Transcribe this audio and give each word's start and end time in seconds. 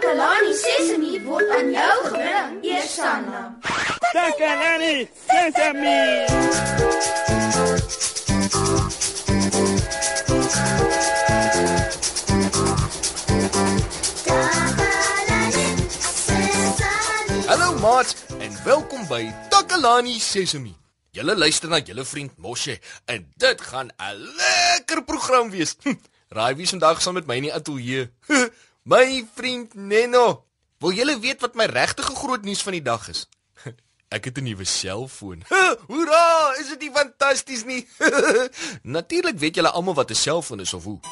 Takalani 0.00 0.54
Sesemi 0.56 1.20
word 1.28 1.50
aan 1.52 1.66
jou 1.76 1.96
gebring, 2.08 2.64
Eersanna. 2.64 3.40
Takalani 4.14 5.04
Sesame. 5.28 6.24
Hallo 17.44 17.76
maat 17.78 18.16
en 18.38 18.56
welkom 18.64 19.04
by 19.04 19.28
Takalani 19.52 20.16
Sesemi. 20.16 20.72
Julle 21.12 21.36
luister 21.36 21.68
na 21.68 21.84
julle 21.84 22.04
vriend 22.08 22.38
Moshe 22.40 22.78
en 23.04 23.28
dit 23.36 23.60
gaan 23.60 23.92
'n 24.00 24.16
lekker 24.16 25.04
program 25.04 25.50
wees. 25.50 25.76
Hm, 25.82 26.00
Raai 26.30 26.54
wie 26.54 26.68
vandag 26.68 27.02
saam 27.02 27.14
met 27.14 27.26
my 27.26 27.36
in 27.36 27.42
die 27.42 27.54
ateljee? 27.54 28.08
My 28.90 29.26
vriend 29.34 29.74
Neno. 29.74 30.44
Wil 30.78 30.92
julle 30.92 31.18
weet 31.22 31.40
wat 31.44 31.54
my 31.54 31.64
regtige 31.70 32.14
groot 32.16 32.42
nuus 32.42 32.62
van 32.66 32.74
die 32.74 32.82
dag 32.82 33.06
is? 33.12 33.28
Ek 34.16 34.24
het 34.26 34.38
'n 34.38 34.42
nuwe 34.42 34.64
selfoon. 34.64 35.42
Hoera, 35.90 36.54
is 36.58 36.68
dit 36.74 36.80
nie 36.80 36.90
fantasties 36.94 37.64
nie? 37.64 37.88
Natuurlik 38.96 39.38
weet 39.38 39.54
julle 39.54 39.70
almal 39.70 39.94
wat 39.94 40.10
'n 40.10 40.18
selfoon 40.18 40.60
is 40.60 40.74
of 40.74 40.84
hoe. 40.84 40.98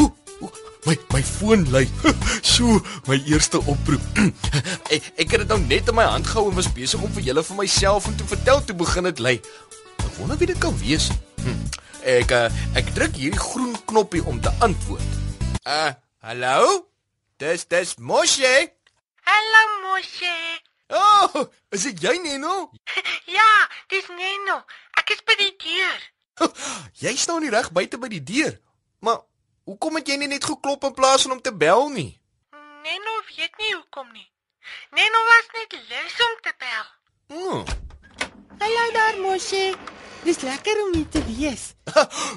Oeh, 0.00 0.12
oeh, 0.42 0.52
my 0.84 0.98
my 1.14 1.24
foon 1.24 1.70
lui. 1.70 1.88
So, 2.42 2.84
my 3.06 3.22
eerste 3.24 3.64
oproep. 3.64 4.04
ek, 4.94 5.12
ek 5.16 5.30
het 5.30 5.40
dit 5.40 5.48
nou 5.48 5.60
net 5.60 5.88
in 5.88 5.94
my 5.94 6.04
hand 6.04 6.26
gehou 6.26 6.50
en 6.50 6.60
was 6.60 6.72
besig 6.72 7.00
om 7.00 7.12
vir 7.12 7.32
julle 7.32 7.42
van 7.42 7.56
myself 7.56 8.06
en 8.06 8.16
te 8.16 8.28
vertel 8.28 8.64
toe 8.64 8.76
begin 8.76 9.08
dit 9.08 9.18
lui. 9.18 9.40
Ek 10.04 10.14
wonder 10.20 10.36
wie 10.36 10.52
dit 10.52 10.58
kan 10.58 10.78
wees. 10.78 11.08
Hm. 11.40 11.77
Ek 12.08 12.30
uh, 12.32 12.46
ek 12.72 12.86
druk 12.96 13.18
hierdie 13.20 13.36
groen 13.36 13.74
knoppie 13.84 14.22
om 14.24 14.38
te 14.40 14.48
antwoord. 14.64 15.08
Uh, 15.68 15.90
hallo? 16.24 16.86
Dis 17.36 17.66
dis 17.68 17.90
Moshe. 18.00 18.52
Hallo 19.28 19.60
Moshe. 19.82 20.36
Oh, 20.88 21.42
is 21.68 21.84
dit 21.84 22.00
jy 22.00 22.14
Neno? 22.24 22.70
Ja, 23.36 23.50
dis 23.92 24.08
Neno. 24.16 24.62
Ek 24.96 25.12
is 25.12 25.20
by 25.28 25.36
die 25.36 25.52
deur. 25.60 26.00
Jy 27.04 27.12
staan 27.20 27.44
nie 27.44 27.52
reg 27.52 27.68
buite 27.76 28.00
by 28.00 28.08
die 28.08 28.24
deur. 28.24 28.56
Maar 29.04 29.20
hoekom 29.68 30.00
het 30.00 30.08
jy 30.08 30.16
nie 30.22 30.30
net 30.32 30.48
geklop 30.48 30.88
in 30.88 30.96
plaas 30.96 31.28
van 31.28 31.36
om 31.36 31.44
te 31.44 31.52
bel 31.52 31.92
nie? 31.92 32.14
Neno 32.88 33.20
weet 33.34 33.60
nie 33.60 33.74
hoekom 33.74 34.08
nie. 34.16 34.24
Neno 34.96 35.24
was 35.28 35.52
net 35.60 35.76
lus 35.92 36.18
om 36.24 36.36
te 36.40 36.56
bel. 36.56 36.90
Oh. 37.36 37.60
Hallo 38.64 38.90
daar 38.96 39.20
Moshe. 39.20 39.66
Dis 40.28 40.42
lekker 40.44 40.76
om 40.84 40.90
hier 40.92 41.08
te 41.08 41.22
wees. 41.24 41.70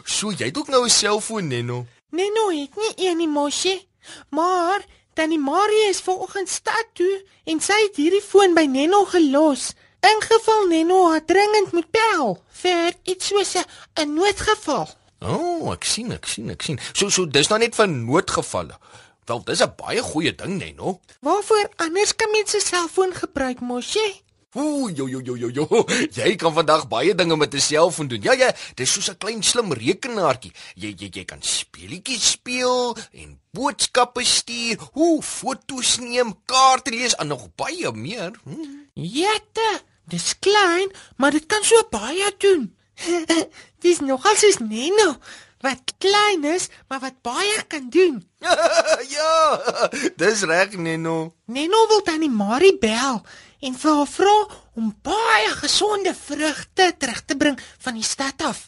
So 0.08 0.30
jy 0.31 0.47
het 0.47 0.58
ook 0.58 0.70
nou 0.72 0.86
'n 0.86 0.89
selfoon 0.89 1.47
Neno. 1.47 1.86
Neno 2.09 2.44
het 2.50 2.75
nie 2.75 2.94
een 3.08 3.17
nie 3.17 3.28
Moshe, 3.28 3.81
maar 4.30 4.86
Tannie 5.14 5.39
Marie 5.39 5.89
is 5.89 6.00
vanoggend 6.00 6.50
stad 6.50 6.86
toe 6.94 7.25
en 7.44 7.59
sy 7.59 7.75
het 7.81 7.95
hierdie 7.95 8.22
foon 8.22 8.53
by 8.53 8.64
Neno 8.64 9.03
gelos. 9.06 9.73
Ingeval 10.00 10.67
Neno 10.67 11.09
haar 11.09 11.25
dringend 11.25 11.72
moet 11.72 11.92
bel 11.92 12.44
vir 12.61 12.94
iets 13.03 13.28
soos 13.28 13.56
'n 14.00 14.14
noodgeval. 14.14 14.88
O, 15.20 15.36
oh, 15.36 15.73
ek 15.73 15.83
sien, 15.83 16.11
ek 16.11 16.26
sien, 16.26 16.50
ek 16.50 16.61
sien. 16.61 16.80
So 16.94 17.09
so 17.09 17.26
dis 17.26 17.48
nou 17.48 17.59
net 17.59 17.76
vir 17.76 17.88
noodgevalle. 17.88 18.80
Wel, 19.26 19.44
dis 19.44 19.61
'n 19.61 19.73
baie 19.76 20.02
goeie 20.02 20.36
ding 20.36 20.58
Neno. 20.58 21.00
Waarvoor 21.20 21.70
anders 21.76 22.16
kan 22.16 22.31
mens 22.31 22.55
'n 22.55 22.59
selfoon 22.59 23.14
gebruik 23.14 23.59
Moshe? 23.59 24.22
Ooh, 24.55 24.91
jo 24.91 25.07
jo 25.07 25.21
jo 25.23 25.35
jo 25.35 25.49
jo. 25.49 25.66
Jy 26.11 26.35
kan 26.35 26.52
vandag 26.52 26.88
baie 26.91 27.16
dinge 27.16 27.38
met 27.38 27.53
'n 27.55 27.59
selfoon 27.59 28.07
doen. 28.07 28.21
Ja 28.21 28.33
ja, 28.33 28.52
dis 28.75 28.91
soos 28.91 29.09
'n 29.09 29.17
klein 29.17 29.43
slim 29.43 29.71
rekenaartjie. 29.73 30.52
Jy 30.75 30.95
jy 30.99 31.09
jy 31.11 31.25
kan 31.25 31.41
speletjies 31.41 32.31
speel 32.31 32.97
en 33.13 33.39
boodskappe 33.52 34.23
stuur, 34.23 34.77
ooh, 34.93 35.21
foto's 35.21 35.97
neem, 35.99 36.35
kaarte 36.45 36.91
lees 36.91 37.16
en 37.16 37.27
nog 37.27 37.47
baie 37.55 37.91
meer. 37.91 38.31
Hm. 38.43 38.91
Jette, 38.93 39.81
dis 40.05 40.39
klein, 40.39 40.92
maar 41.15 41.31
dit 41.31 41.45
kan 41.45 41.64
so 41.64 41.87
baie 41.89 42.36
doen. 42.37 42.76
dis 43.83 43.99
nogal 43.99 44.36
soos 44.36 44.59
Neno 44.59 45.17
wat 45.61 45.93
klein 45.97 46.43
is, 46.43 46.67
maar 46.87 46.99
wat 46.99 47.21
baie 47.21 47.64
kan 47.67 47.89
doen. 47.89 48.17
ja, 49.15 49.61
dis 50.21 50.42
reg 50.42 50.76
Neno. 50.76 51.36
Neno 51.45 51.87
wil 51.87 52.02
tannie 52.02 52.30
Marie 52.30 52.77
bel 52.77 53.21
en 53.61 53.77
vir 53.77 53.95
haar 53.95 54.10
vra 54.10 54.36
om 54.76 54.92
baie 55.05 55.49
gesonde 55.61 56.14
vrugte 56.17 56.92
terug 56.98 57.26
te 57.26 57.38
bring 57.38 57.60
van 57.80 57.98
die 57.98 58.05
stad 58.05 58.42
af. 58.42 58.67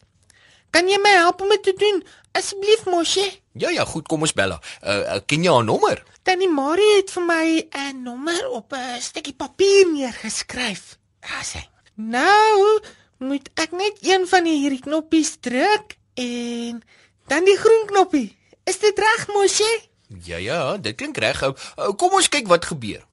Kan 0.74 0.90
jy 0.90 0.98
my 1.02 1.14
help 1.22 1.42
om 1.42 1.50
dit 1.54 1.64
te 1.64 1.74
doen? 1.78 2.02
Asseblief, 2.34 2.86
Moshe. 2.90 3.26
Ja 3.54 3.70
ja, 3.70 3.86
goed, 3.86 4.08
kom 4.10 4.26
ons 4.26 4.34
bel 4.34 4.56
haar. 4.56 4.64
Uh, 4.82 5.16
uh, 5.16 5.20
ken 5.30 5.46
jy 5.46 5.52
haar 5.54 5.66
nommer? 5.66 6.02
Tannie 6.26 6.50
Marie 6.50 6.96
het 6.96 7.12
vir 7.14 7.26
my 7.28 7.68
'n 7.70 8.02
nommer 8.04 8.50
op 8.50 8.74
'n 8.74 9.02
stukkie 9.02 9.34
papier 9.38 9.86
neergeskryf. 9.92 10.98
Daar 11.22 11.46
sê. 11.46 11.62
Nou, 11.96 12.80
moet 13.18 13.50
ek 13.54 13.72
net 13.72 13.98
een 14.02 14.28
van 14.28 14.46
hierdie 14.46 14.82
knoppies 14.82 15.38
druk 15.40 15.98
en 16.14 16.82
dan 17.28 17.46
die 17.46 17.58
groen 17.58 17.86
knoppie. 17.86 18.38
Is 18.64 18.80
dit 18.80 19.00
reg, 19.00 19.28
Moshe? 19.28 19.82
Ja 20.24 20.38
ja, 20.38 20.78
dit 20.78 20.96
klink 20.96 21.18
reg. 21.18 21.42
Uh, 21.42 21.54
kom 21.98 22.14
ons 22.14 22.30
kyk 22.30 22.48
wat 22.48 22.66
gebeur. 22.66 23.06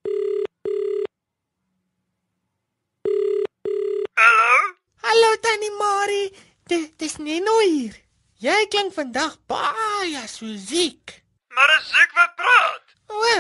Hallo? 4.15 4.75
Hallo 5.11 5.37
Tannie 5.43 5.75
Marie. 5.75 6.31
Dit 6.71 6.93
dis 7.03 7.17
Neno 7.19 7.55
hier. 7.59 7.95
Jy 8.39 8.59
klink 8.71 8.93
vandag 8.95 9.33
baie 9.51 10.21
so 10.31 10.47
siek. 10.55 11.17
Maar 11.57 11.73
is 11.81 11.89
ek 11.99 12.15
wat 12.15 12.37
praat? 12.39 12.93
O, 13.11 13.33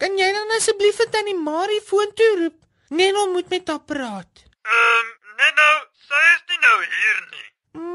kan 0.00 0.16
jy 0.16 0.30
dan 0.32 0.54
asseblief 0.56 0.96
vir 0.96 1.10
Tannie 1.12 1.36
Marie 1.36 1.82
foontoe 1.90 2.30
roep? 2.38 2.56
Neno 2.96 3.26
moet 3.34 3.52
met 3.52 3.68
haar 3.68 3.82
praat. 3.92 4.46
Ehm, 4.46 4.80
um, 5.02 5.12
Neno, 5.42 5.68
sy 6.08 6.22
is 6.30 6.40
nie 6.54 6.62
nou 6.64 6.78
hier 6.86 7.20
nie. 7.34 7.46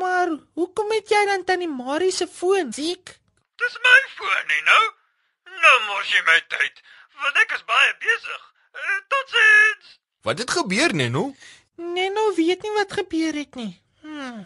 Maar 0.03 0.37
hoekom 0.61 0.93
het 0.93 1.17
jy 1.17 1.25
dan 1.31 1.49
Tannie 1.49 1.71
Marie 1.81 2.13
se 2.13 2.29
foon 2.29 2.69
siek? 2.77 3.17
Dis 3.57 3.81
my 3.89 3.97
foon 4.19 4.47
nie 4.53 4.63
nou. 4.69 4.83
Nou 5.65 5.75
mors 5.89 6.13
jy 6.13 6.21
my 6.29 6.37
tyd, 6.53 6.85
want 7.25 7.41
ek 7.41 7.57
is 7.57 7.65
baie 7.73 7.91
besig. 8.05 8.47
Uh, 8.77 9.03
Totsiens. 9.09 9.93
Wat 10.29 10.45
het 10.45 10.59
gebeur, 10.61 10.93
Neno? 10.93 11.31
Neno 11.75 12.33
weet 12.35 12.61
nie 12.61 12.71
wat 12.75 12.93
gebeur 12.93 13.33
het 13.33 13.55
nie. 13.55 13.81
Hmm. 14.01 14.45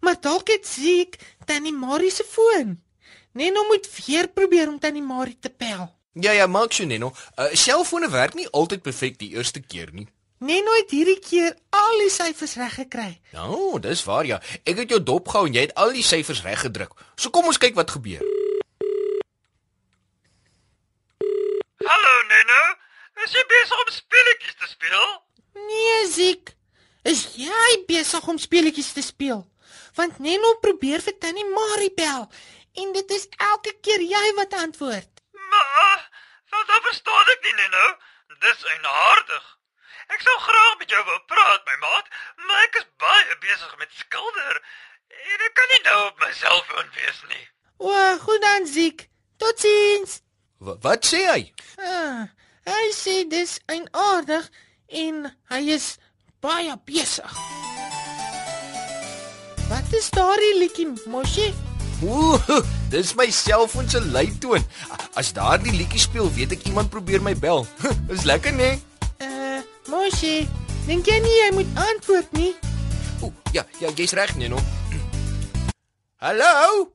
Maar 0.00 0.20
dalk 0.20 0.48
het 0.48 0.66
siek 0.66 1.16
Tannie 1.46 1.72
Marie 1.72 2.10
se 2.10 2.24
foon. 2.24 2.78
Neno 3.32 3.64
moet 3.68 3.88
weer 4.06 4.28
probeer 4.28 4.68
om 4.68 4.78
Tannie 4.78 5.02
Marie 5.02 5.38
te 5.40 5.52
bel. 5.56 5.88
Ja 6.12 6.32
ja, 6.32 6.46
maak 6.46 6.72
so 6.72 6.84
Neno. 6.84 7.12
Uh, 7.36 7.46
selfone 7.52 8.10
werk 8.10 8.34
nie 8.34 8.48
altyd 8.50 8.82
perfek 8.82 9.18
die 9.18 9.30
eerste 9.36 9.60
keer 9.60 9.92
nie. 9.92 10.08
Neno 10.38 10.74
het 10.78 10.90
hierdie 10.90 11.18
keer 11.18 11.54
al 11.74 11.98
die 11.98 12.10
syfers 12.10 12.54
reg 12.58 12.74
gekry. 12.74 13.20
Nou, 13.32 13.78
dis 13.82 14.04
waar 14.06 14.26
ja. 14.26 14.40
Ek 14.62 14.84
het 14.84 14.90
jou 14.94 15.00
dop 15.02 15.28
gehou 15.28 15.46
en 15.48 15.54
jy 15.56 15.64
het 15.66 15.74
al 15.74 15.94
die 15.96 16.04
syfers 16.06 16.42
reg 16.46 16.60
gedruk. 16.62 16.94
So 17.16 17.30
kom 17.34 17.48
ons 17.50 17.58
kyk 17.58 17.74
wat 17.78 17.90
gebeur. 17.90 18.22
Hallo 21.88 22.14
Neno. 22.30 22.60
Is 23.24 23.34
jy 23.34 23.42
besig 23.50 23.82
om 23.82 23.90
speletjies 23.90 24.58
te 24.60 24.70
speel? 24.70 25.08
Nee, 25.68 26.06
Ziek. 26.12 26.54
Is 27.08 27.22
jy 27.40 27.68
besig 27.88 28.26
om 28.28 28.36
speletjies 28.36 28.90
te 28.92 29.02
speel? 29.02 29.40
Want 29.96 30.18
Neno 30.20 30.50
probeer 30.60 31.00
vir 31.00 31.14
Tannie 31.22 31.46
Marie 31.48 31.92
bel 31.96 32.26
en 32.82 32.90
dit 32.92 33.14
is 33.16 33.24
elke 33.40 33.72
keer 33.80 34.02
jy 34.04 34.24
wat 34.36 34.52
antwoord. 34.58 35.22
Maar, 35.52 36.02
wat 36.52 36.66
dan 36.68 36.82
verstaan 36.84 37.30
ek 37.34 37.46
nie 37.46 37.54
Neno. 37.60 37.86
Dis 38.44 38.66
eienaardig. 38.70 39.46
Ek 40.14 40.20
sou 40.24 40.34
graag 40.44 40.74
met 40.82 40.92
jou 40.92 41.00
wou 41.08 41.16
praat, 41.32 41.64
my 41.66 41.76
maat, 41.82 42.12
maar 42.44 42.60
ek 42.66 42.76
is 42.82 42.86
baie 43.02 43.38
besig 43.42 43.72
met 43.80 43.96
skilder. 44.02 44.60
En 45.32 45.46
ek 45.48 45.56
kan 45.58 45.72
nie 45.72 45.80
nou 45.88 45.98
op 46.10 46.22
my 46.22 46.30
selfoon 46.36 46.92
wees 46.98 47.22
nie. 47.32 47.44
O, 47.78 47.94
goed 48.22 48.44
dan, 48.44 48.68
Ziek. 48.68 49.08
Totsiens. 49.40 50.20
W 50.60 50.76
wat 50.84 51.08
sê 51.08 51.24
hy? 51.24 51.42
Ah, 51.80 52.28
hy 52.68 52.84
sê 52.94 53.22
dis 53.32 53.56
eienaardig 53.70 54.48
en 55.02 55.24
hy 55.54 55.62
is 55.78 55.96
baie 56.40 56.74
besig. 56.84 57.32
Wat 59.68 59.92
is 59.92 60.10
daardie 60.10 60.54
liedjie, 60.58 60.88
Moshe? 61.10 61.52
Ooh, 62.06 62.38
dis 62.92 63.14
my 63.18 63.26
selfoon 63.34 63.88
se 63.90 64.00
luitoon. 64.00 64.64
As 65.18 65.32
daardie 65.36 65.74
liedjie 65.74 66.00
speel, 66.00 66.30
weet 66.32 66.54
ek 66.56 66.68
iemand 66.70 66.92
probeer 66.94 67.22
my 67.24 67.34
bel. 67.36 67.66
Is 68.14 68.24
lekker, 68.28 68.54
né? 68.54 68.76
Uh, 69.18 69.58
Moshe, 69.90 70.46
dink 70.86 71.10
jy 71.10 71.18
nie 71.24 71.34
jy 71.42 71.50
moet 71.58 71.82
antwoord 71.88 72.30
nie? 72.38 72.52
Ooh, 73.26 73.34
ja, 73.52 73.66
ja, 73.82 73.90
jy's 73.90 74.14
reg, 74.16 74.36
Neno. 74.38 74.62
Hallo? 76.24 76.86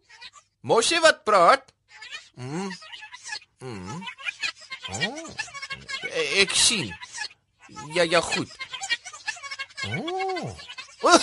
Moshe 0.63 1.03
wat 1.03 1.25
praat? 1.27 1.67
Mm. 2.39 2.71
Mm. 3.59 3.99
Oh. 4.89 5.27
Ek 6.39 6.55
sien. 6.55 6.89
Ja, 7.93 8.03
ja, 8.07 8.21
goed. 8.23 8.49
Oh. 9.83 11.19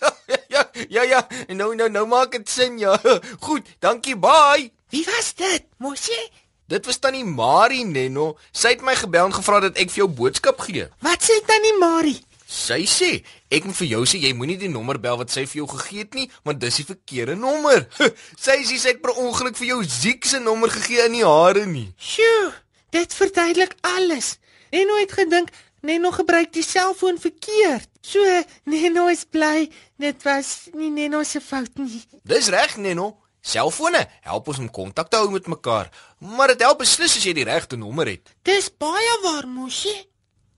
ja, 0.00 0.10
ja, 0.48 0.62
ja, 0.88 1.02
ja, 1.02 1.20
nou 1.54 1.74
nou 1.78 1.88
nou 1.90 2.06
maak 2.10 2.32
dit 2.34 2.48
sin 2.50 2.78
ja. 2.78 2.96
Goed, 3.46 3.66
dankie, 3.78 4.16
bye. 4.18 4.70
Wie 4.90 5.04
was 5.06 5.34
dit? 5.34 5.66
Mosie? 5.78 6.26
Dit 6.66 6.86
was 6.86 6.98
tannie 6.98 7.24
Marie 7.24 7.84
Nenno. 7.84 8.34
Sy 8.50 8.74
het 8.74 8.82
my 8.82 8.96
gebel 8.98 9.28
en 9.28 9.36
gevra 9.36 9.60
dat 9.68 9.78
ek 9.78 9.92
vir 9.94 10.02
jou 10.02 10.08
boodskap 10.10 10.64
gee. 10.66 10.88
Wat 11.06 11.22
sê 11.22 11.38
tannie 11.46 11.76
Marie? 11.78 12.18
Sy 12.46 12.82
sê 12.90 13.10
ek 13.50 13.66
moet 13.66 13.78
vir 13.78 13.88
jou 13.92 14.02
sê 14.06 14.18
jy 14.22 14.32
moenie 14.34 14.58
die 14.58 14.70
nommer 14.70 14.98
bel 15.02 15.18
wat 15.18 15.30
sy 15.34 15.44
vir 15.46 15.60
jou 15.60 15.68
gegee 15.76 16.02
het 16.02 16.18
nie, 16.18 16.26
want 16.46 16.58
dis 16.62 16.80
die 16.80 16.86
verkeerde 16.88 17.38
nommer. 17.38 17.86
sy 18.46 18.58
sê 18.66 18.80
sy 18.82 18.94
het 18.94 19.02
per 19.02 19.14
ongeluk 19.14 19.58
vir 19.58 19.70
jou 19.76 19.80
Ziek 19.86 20.26
se 20.26 20.42
nommer 20.42 20.74
gegee 20.74 21.06
in 21.06 21.20
die 21.20 21.26
hare 21.26 21.66
nie. 21.70 21.88
Sjoe, 21.98 22.50
dit 22.94 23.14
verduidelik 23.14 23.78
alles. 23.86 24.34
Neno 24.74 24.98
het 24.98 25.14
gedink 25.14 25.54
Neno 25.86 26.10
gebruik 26.10 26.50
die 26.54 26.64
selfoon 26.66 27.20
verkeerd. 27.22 27.88
So, 28.02 28.22
Neno 28.66 29.06
is 29.12 29.24
bly 29.24 29.68
dit 30.02 30.26
was 30.26 30.68
nie 30.74 30.90
Neno 30.90 31.22
se 31.22 31.40
fout 31.40 31.78
nie. 31.78 32.02
Dis 32.26 32.50
reg, 32.50 32.76
Nenno. 32.76 33.12
Selfone 33.46 34.02
help 34.26 34.48
ons 34.50 34.58
om 34.58 34.70
kontak 34.74 35.10
te 35.10 35.20
hou 35.20 35.30
met 35.30 35.46
mekaar, 35.46 35.92
maar 36.18 36.50
dit 36.50 36.64
help 36.66 36.80
beslis 36.82 37.14
as 37.14 37.22
jy 37.22 37.36
die 37.36 37.46
regte 37.46 37.78
nommer 37.78 38.10
het. 38.10 38.34
Dis 38.42 38.66
baie 38.74 39.18
waar, 39.22 39.46
Mosie. 39.46 39.94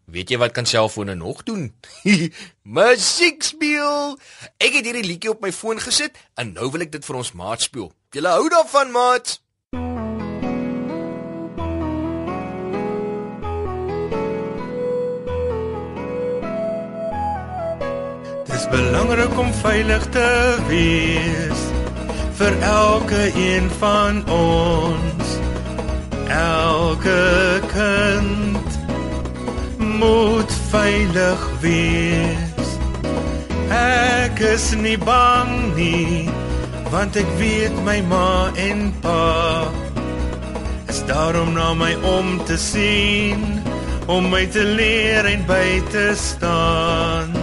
Weet 0.08 0.32
jy 0.32 0.38
wat 0.40 0.54
kan 0.56 0.64
selfone 0.64 1.12
nog 1.14 1.42
doen? 1.44 1.68
Musiek 2.78 3.44
speel. 3.44 4.16
Ek 4.56 4.80
het 4.80 4.88
hierdie 4.88 5.04
liedjie 5.04 5.34
op 5.34 5.44
my 5.44 5.52
foon 5.52 5.84
gesit 5.84 6.16
en 6.40 6.54
nou 6.56 6.70
wil 6.72 6.88
ek 6.88 6.96
dit 6.96 7.04
vir 7.04 7.20
ons 7.20 7.34
maat 7.36 7.68
speel. 7.68 7.92
Julle 8.16 8.32
hou 8.38 8.48
daarvan, 8.56 8.94
maat? 8.96 9.36
Dis 18.68 18.80
belangrik 18.80 19.38
om 19.38 19.48
veilig 19.62 20.02
te 20.12 20.56
wees 20.68 21.60
vir 22.36 22.52
elke 22.62 23.30
een 23.32 23.70
van 23.78 24.20
ons. 24.28 25.30
Elke 26.28 27.60
kind 27.72 28.68
moet 29.78 30.52
veilig 30.68 31.46
wees. 31.64 32.68
Ek 33.72 34.36
is 34.40 34.74
nie 34.76 34.98
bang 34.98 35.72
nie, 35.72 36.28
want 36.92 37.16
ek 37.16 37.32
weet 37.40 37.72
my 37.88 38.02
ma 38.12 38.52
en 38.52 38.92
pa 39.00 39.64
is 40.92 41.00
daarom 41.08 41.56
na 41.56 41.72
my 41.72 41.94
om 42.04 42.36
te 42.44 42.60
sien, 42.60 43.62
om 44.06 44.28
my 44.28 44.44
te 44.52 44.64
leer 44.76 45.24
en 45.24 45.48
by 45.48 45.80
te 45.88 46.12
staan. 46.16 47.37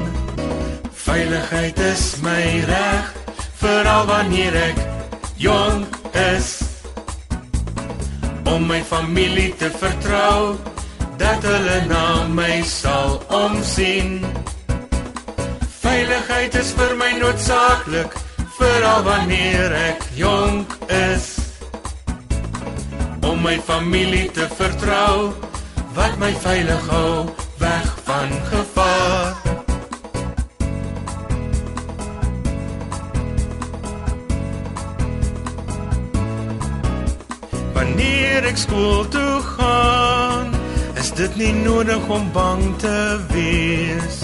Veiligheid 1.15 1.77
is 1.79 2.19
my 2.21 2.43
reg, 2.67 3.11
veral 3.55 4.03
wanneer 4.09 4.55
ek 4.59 4.79
jonk 5.39 5.93
is. 6.35 6.49
Om 8.51 8.65
my 8.67 8.81
familie 8.83 9.53
te 9.55 9.69
vertrou, 9.71 10.57
dat 11.15 11.47
hulle 11.47 11.77
na 11.87 12.27
my 12.35 12.59
sal 12.67 13.15
omsien. 13.31 14.19
Veiligheid 15.85 16.59
is 16.59 16.75
vir 16.75 16.97
my 16.99 17.13
noodsaaklik, 17.23 18.19
veral 18.59 19.07
wanneer 19.07 19.71
ek 19.85 20.03
jonk 20.19 20.75
is. 20.99 21.31
Om 23.23 23.39
my 23.47 23.55
familie 23.71 24.27
te 24.35 24.51
vertrou, 24.59 25.31
wat 25.95 26.19
my 26.19 26.35
veilig 26.43 26.91
hou 26.91 27.23
weg 27.63 27.91
van 28.03 28.39
gevaar. 28.51 29.44
Ek 38.55 38.61
skool 38.61 39.03
toe 39.11 39.41
gaan, 39.43 40.53
is 40.95 41.09
dit 41.11 41.33
nie 41.35 41.51
nodig 41.65 42.05
om 42.07 42.23
bang 42.31 42.61
te 42.79 42.99
wees. 43.33 44.21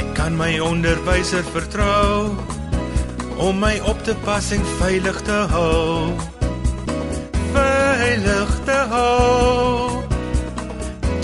Ek 0.00 0.08
kan 0.16 0.32
my 0.40 0.54
onderwyser 0.64 1.44
vertrou 1.52 2.32
om 3.36 3.60
my 3.60 3.74
op 3.92 4.00
te 4.08 4.14
pas 4.24 4.48
en 4.56 4.64
veilig 4.78 5.20
te 5.28 5.36
hou. 5.52 6.16
Veilig 7.52 8.56
te 8.64 8.78
hou 8.94 10.00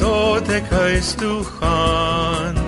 tot 0.05 0.53
ek 0.53 0.69
huis 0.69 1.17
toe 1.17 1.41
gaan. 1.57 2.61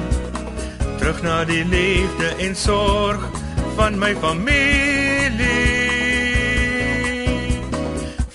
Terug 0.97 1.21
na 1.21 1.43
die 1.45 1.67
liefde 1.69 2.33
en 2.49 2.57
sorg 2.57 3.29
van 3.77 4.01
my 4.01 4.15
familie. 4.25 5.74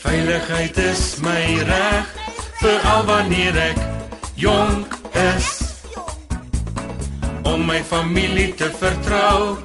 Veiligheid 0.10 0.78
is 0.78 1.20
my 1.22 1.42
reg 1.70 2.06
veral 2.58 3.04
wanneer 3.06 3.58
ek 3.62 3.82
jonk 4.42 4.96
is. 5.14 5.50
Om 7.46 7.68
my 7.68 7.78
familie 7.86 8.48
te 8.58 8.72
vertrou 8.80 9.60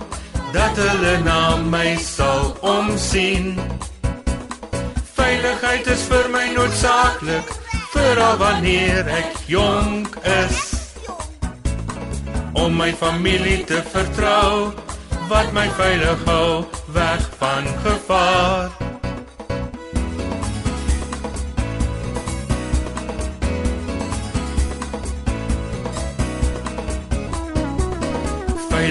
dat 0.53 0.77
hulle 0.83 1.15
na 1.25 1.57
my 1.73 1.97
sal 1.97 2.53
omsien. 2.61 3.57
Veiligheid 5.17 5.89
is 5.97 6.05
vir 6.13 6.29
my 6.37 6.45
noodsaaklik 6.53 7.57
veral 7.97 8.37
wanneer 8.45 9.09
ek 9.17 9.43
jonk 9.49 10.21
is. 10.45 10.63
Om 12.53 12.77
my 12.85 12.93
familie 12.93 13.63
te 13.65 13.81
vertrou 13.97 14.75
wat 15.33 15.57
my 15.57 15.71
veilig 15.81 16.29
hou 16.29 16.67
weg 16.93 17.31
van 17.41 17.77
gevaar 17.89 18.84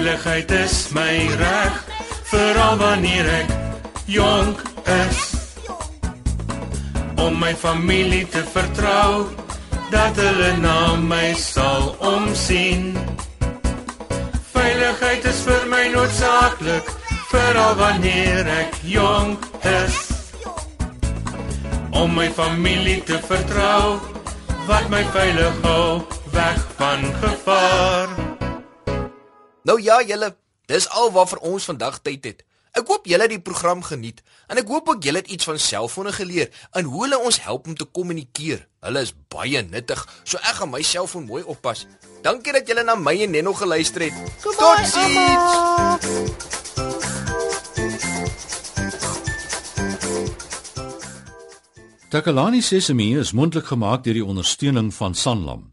Veiligheid 0.03 0.51
is 0.51 0.91
my 0.91 1.15
reg 1.39 1.75
veral 2.27 2.73
wanneer 2.75 3.27
ek 3.31 3.51
jonk 4.11 4.59
is. 4.91 5.21
Om 7.23 7.37
my 7.39 7.53
familie 7.55 8.25
te 8.27 8.41
vertrou 8.43 9.29
dat 9.93 10.19
hulle 10.19 10.49
na 10.59 10.97
my 10.99 11.31
sal 11.39 11.93
omsien. 12.03 12.91
Veiligheid 14.51 15.23
is 15.31 15.39
vir 15.47 15.63
my 15.71 15.85
noodsaaklik 15.95 16.91
veral 17.31 17.79
wanneer 17.79 18.51
ek 18.57 18.75
jonk 18.83 19.47
is. 19.71 20.01
Om 21.95 22.19
my 22.19 22.27
familie 22.41 22.99
te 23.07 23.23
vertrou 23.31 24.03
wat 24.67 24.91
my 24.91 25.05
veilig 25.15 25.63
hou 25.63 26.03
weg 26.35 26.63
van 26.75 27.07
gevaar 27.23 28.32
Nou 29.63 29.81
ja, 29.81 30.01
julle, 30.03 30.35
dis 30.67 30.89
al 30.91 31.11
wat 31.15 31.29
vir 31.31 31.39
ons 31.47 31.63
vandag 31.69 32.01
tyd 32.03 32.25
het. 32.27 32.41
Ek 32.73 32.89
hoop 32.89 33.05
julle 33.07 33.23
het 33.23 33.31
die 33.31 33.39
program 33.39 33.83
geniet 33.85 34.23
en 34.49 34.57
ek 34.59 34.67
hoop 34.67 34.89
ook 34.89 35.03
julle 35.05 35.21
het 35.21 35.29
iets 35.31 35.45
van 35.45 35.59
selfone 35.61 36.11
geleer 36.11 36.49
en 36.73 36.89
hoe 36.89 37.03
hulle 37.05 37.19
ons 37.21 37.37
help 37.45 37.67
om 37.69 37.75
te 37.77 37.85
kommunikeer. 37.85 38.65
Hulle 38.83 39.03
is 39.05 39.13
baie 39.31 39.61
nuttig, 39.63 40.01
so 40.25 40.41
ek 40.41 40.57
gaan 40.59 40.73
my 40.73 40.81
selfoon 40.83 41.29
mooi 41.29 41.43
oppas. 41.47 41.85
Dankie 42.25 42.55
dat 42.57 42.67
julle 42.67 42.83
na 42.83 42.97
my 42.99 43.13
en 43.23 43.31
Nenno 43.31 43.53
geluister 43.55 44.09
het. 44.09 44.13
Totsiens. 44.43 45.53
Takalani 52.09 52.61
Sesemi 52.61 53.13
is 53.17 53.31
mondelik 53.33 53.71
gemaak 53.71 54.03
deur 54.03 54.19
die 54.19 54.25
ondersteuning 54.25 54.91
van 54.93 55.15
Sanlam. 55.15 55.72